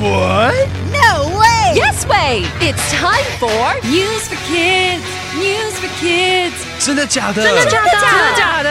[0.00, 0.68] What?
[0.90, 1.74] No way!
[1.74, 2.44] Yes way!
[2.60, 5.04] It's time for News for Kids.
[5.36, 6.54] News for Kids.
[6.78, 7.42] 真的假的？
[7.42, 7.90] 真的假的？
[7.90, 8.68] 真的假的？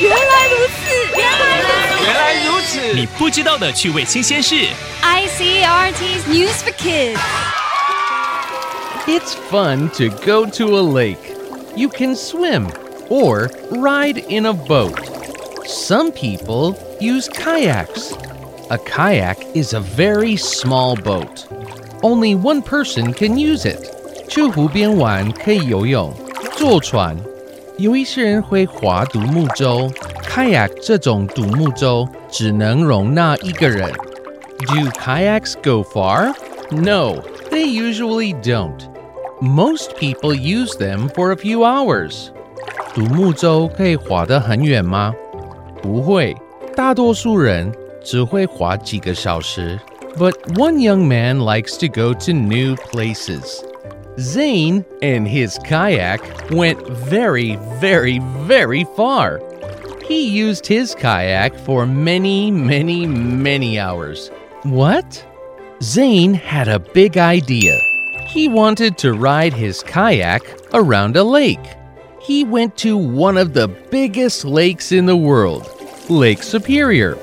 [0.00, 2.04] 原来如此，原来如此。
[2.04, 2.92] 原来如此。
[2.94, 4.68] 你不知道的趣味新鲜事。
[5.02, 7.18] ICRT's News for Kids.
[9.06, 11.34] It's fun to go to a lake.
[11.76, 12.70] You can swim
[13.08, 14.98] or ride in a boat.
[15.66, 18.12] Some people use kayaks.
[18.70, 21.46] A kayak is a very small boat.
[22.00, 23.90] Only one person can use it.
[24.28, 26.12] 去湖边玩可以游泳、
[26.56, 27.16] 坐船。
[27.76, 29.90] 有一些人会划独木舟，
[30.28, 33.90] kayak 这种独木舟只能容纳一个人。
[34.60, 36.32] Do kayaks go far?
[36.70, 38.88] No, they usually don't.
[39.40, 42.28] Most people use them for a few hours.
[42.94, 45.14] 独木舟可以划得很远吗？
[45.82, 46.36] 不会，
[46.74, 47.70] 大多数人
[48.02, 49.78] 只会划几个小时。
[50.16, 53.64] But one young man likes to go to new places.
[54.18, 56.20] Zane and his kayak
[56.52, 59.40] went very, very, very far.
[60.06, 64.30] He used his kayak for many, many, many hours.
[64.62, 65.24] What?
[65.82, 67.76] Zane had a big idea.
[68.28, 71.66] He wanted to ride his kayak around a lake.
[72.20, 75.68] He went to one of the biggest lakes in the world,
[76.08, 77.18] Lake Superior.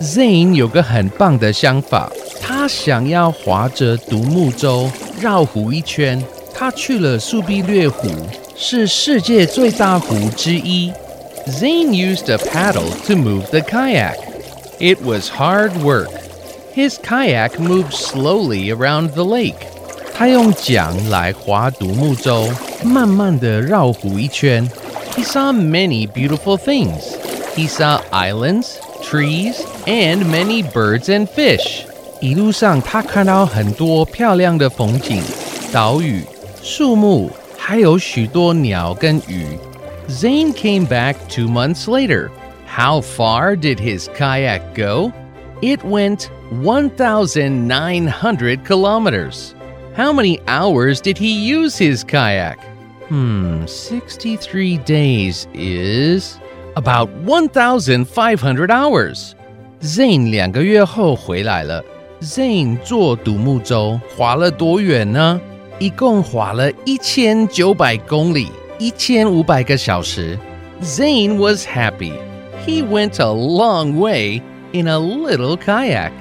[0.00, 6.22] Zane 有个很棒的想法，他想要划着独木舟绕湖一圈。
[6.52, 8.08] 他去了苏必略湖，
[8.56, 10.92] 是世界最大湖之一。
[11.46, 14.16] Zane used a paddle to move the kayak.
[14.78, 16.10] It was hard work.
[16.74, 19.54] His kayak moved slowly around the lake.
[20.14, 22.48] 他用桨来划独木舟，
[22.82, 24.68] 慢慢地绕湖一圈。
[25.14, 27.16] He saw many beautiful things.
[27.54, 28.66] He saw islands,
[29.02, 31.84] trees, and many birds and fish.
[32.20, 35.22] 一路上，他看到很多漂亮的风景，
[35.72, 36.24] 岛屿、
[36.62, 39.46] 树木，还有许多鸟跟鱼。
[40.08, 42.30] Zane came back two months later.
[42.66, 45.12] How far did his kayak go?
[45.60, 46.28] It went
[46.62, 49.54] 1,900 kilometers.
[49.96, 52.58] How many hours did he use his kayak?
[53.08, 56.38] Hmm, 63 days is
[56.74, 59.32] about 1,500 hours.
[59.82, 61.84] Zane 两个月后回来了。
[62.20, 65.40] Zane 坐独木舟划了多远呢？
[65.78, 70.38] 一共划了一千九百公里，一千五百个小时。
[70.82, 72.14] Zane was happy.
[72.66, 74.42] He went a long way
[74.72, 76.12] in a little kayak.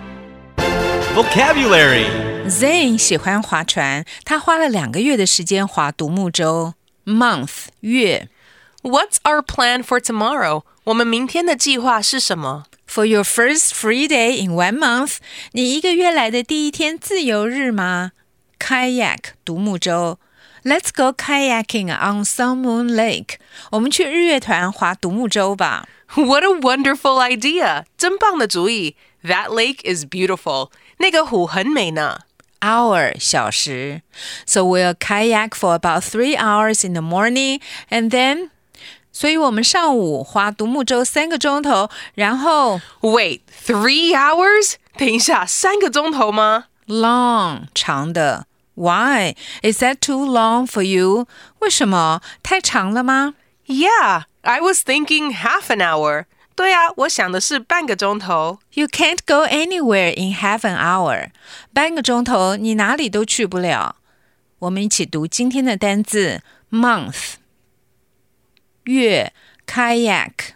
[1.15, 2.07] Vocabulary.
[2.49, 6.73] Zane 喜欢划船，他花了两个月的时间划独木舟。
[7.05, 8.27] Month 月
[8.82, 10.62] What's our plan for tomorrow?
[10.84, 15.18] 我们明天的计划是什么？For your first free day in one month，
[15.52, 18.12] 你一个月来的第一天自由日吗
[18.58, 20.18] ？Kayak 独木舟
[20.64, 23.34] ，Let's go kayaking on Sun Moon Lake。
[23.72, 25.86] 我们去日月潭划独木舟吧。
[26.14, 27.84] What a wonderful idea！
[27.98, 28.96] 真棒的主意。
[29.22, 30.70] That lake is beautiful。
[30.96, 32.20] 那个湖很美呢。
[32.60, 34.00] hour 小时。
[34.46, 38.48] So we'll kayak for about three hours in the morning and then
[39.11, 44.73] 所以我们上午划独木舟三个钟头，然后 Wait, three hours？
[44.97, 46.65] 等一下，三个钟头吗？
[46.87, 48.47] long 长的。
[48.75, 51.27] Why is that too long for you？
[51.59, 53.35] 为什么太长了吗？
[53.67, 56.25] Yeah, I was thinking half an hour.
[56.55, 58.59] 对啊，我想的是半个钟头。
[58.73, 61.29] You can't go anywhere in half an hour。
[61.73, 63.95] 半个钟头你哪里都去不了。
[64.59, 67.35] 我们一起读今天的单字：month、
[68.89, 69.31] 月、
[69.65, 70.55] kayak、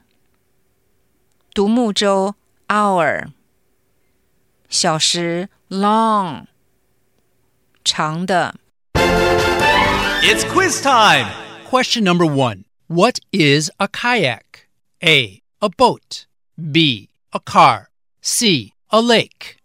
[1.53, 2.36] 独木舟、
[2.68, 3.31] hour、
[4.70, 6.47] 小时 long、
[7.84, 8.56] 长的。
[10.22, 11.28] It's quiz time.
[11.66, 14.68] Question number one What is a kayak?
[15.03, 15.42] A.
[15.62, 16.25] A boat.
[16.58, 17.09] B.
[17.34, 17.90] A car.
[18.22, 18.74] C.
[18.92, 19.58] A lake.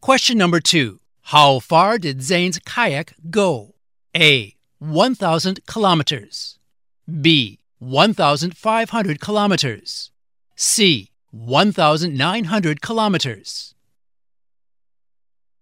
[0.00, 3.74] Question number two How far did Zane's kayak go?
[4.16, 4.54] A.
[4.80, 6.55] 1,000 kilometers.
[7.09, 7.59] B.
[7.79, 10.11] 1,500 kilometers.
[10.55, 11.11] C.
[11.31, 13.75] 1,900 kilometers.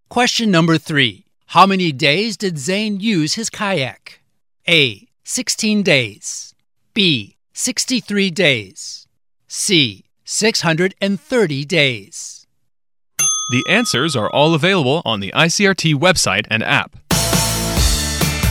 [0.09, 4.21] Question number three How many days did Zane use his kayak?
[4.67, 5.07] A.
[5.23, 6.55] 16 days.
[6.95, 7.37] B.
[7.53, 9.07] 63 days.
[9.47, 10.05] C.
[10.23, 12.47] 630 days.
[13.51, 17.04] The answers are all available on the ICRT website and app.